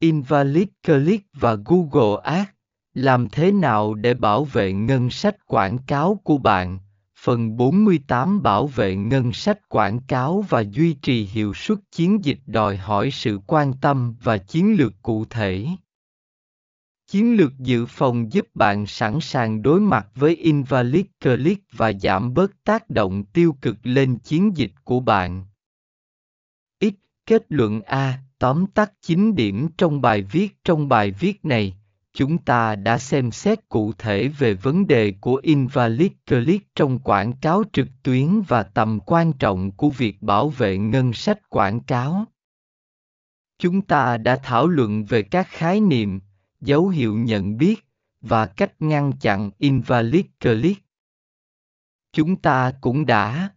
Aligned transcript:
Invalid 0.00 0.68
Click 0.86 1.26
và 1.32 1.56
Google 1.64 2.22
Ads. 2.22 2.48
Làm 2.94 3.28
thế 3.28 3.52
nào 3.52 3.94
để 3.94 4.14
bảo 4.14 4.44
vệ 4.44 4.72
ngân 4.72 5.10
sách 5.10 5.46
quảng 5.46 5.78
cáo 5.86 6.20
của 6.24 6.38
bạn? 6.38 6.78
Phần 7.20 7.56
48 7.56 8.42
Bảo 8.42 8.66
vệ 8.66 8.96
ngân 8.96 9.32
sách 9.32 9.68
quảng 9.68 10.00
cáo 10.00 10.44
và 10.48 10.60
duy 10.60 10.94
trì 10.94 11.24
hiệu 11.24 11.54
suất 11.54 11.78
chiến 11.90 12.24
dịch 12.24 12.38
đòi 12.46 12.76
hỏi 12.76 13.10
sự 13.10 13.40
quan 13.46 13.72
tâm 13.80 14.14
và 14.22 14.38
chiến 14.38 14.76
lược 14.78 15.02
cụ 15.02 15.24
thể. 15.24 15.66
Chiến 17.06 17.36
lược 17.36 17.58
dự 17.58 17.86
phòng 17.86 18.32
giúp 18.32 18.46
bạn 18.54 18.86
sẵn 18.86 19.20
sàng 19.20 19.62
đối 19.62 19.80
mặt 19.80 20.06
với 20.14 20.36
invalid 20.36 21.04
click 21.20 21.62
và 21.72 21.92
giảm 21.92 22.34
bớt 22.34 22.64
tác 22.64 22.90
động 22.90 23.24
tiêu 23.24 23.56
cực 23.62 23.76
lên 23.82 24.18
chiến 24.18 24.56
dịch 24.56 24.72
của 24.84 25.00
bạn. 25.00 25.46
X. 26.80 26.86
Kết 27.26 27.42
luận 27.48 27.80
A. 27.82 28.18
Tóm 28.38 28.66
tắt 28.66 28.92
9 29.02 29.34
điểm 29.34 29.68
trong 29.78 30.00
bài 30.00 30.22
viết 30.22 30.56
Trong 30.64 30.88
bài 30.88 31.10
viết 31.10 31.44
này, 31.44 31.76
chúng 32.12 32.38
ta 32.38 32.76
đã 32.76 32.98
xem 32.98 33.30
xét 33.30 33.68
cụ 33.68 33.92
thể 33.92 34.28
về 34.28 34.54
vấn 34.54 34.86
đề 34.86 35.14
của 35.20 35.40
invalid 35.42 36.12
click 36.26 36.74
trong 36.74 36.98
quảng 36.98 37.32
cáo 37.32 37.62
trực 37.72 37.88
tuyến 38.02 38.40
và 38.48 38.62
tầm 38.62 39.00
quan 39.06 39.32
trọng 39.32 39.70
của 39.70 39.90
việc 39.90 40.22
bảo 40.22 40.48
vệ 40.48 40.78
ngân 40.78 41.12
sách 41.12 41.50
quảng 41.50 41.80
cáo. 41.80 42.24
Chúng 43.58 43.82
ta 43.82 44.16
đã 44.16 44.36
thảo 44.36 44.66
luận 44.66 45.04
về 45.04 45.22
các 45.22 45.48
khái 45.48 45.80
niệm, 45.80 46.20
dấu 46.60 46.88
hiệu 46.88 47.14
nhận 47.14 47.56
biết 47.56 47.84
và 48.20 48.46
cách 48.46 48.72
ngăn 48.78 49.12
chặn 49.20 49.50
invalid 49.58 50.24
click. 50.40 50.82
Chúng 52.12 52.36
ta 52.36 52.72
cũng 52.80 53.06
đã 53.06 53.50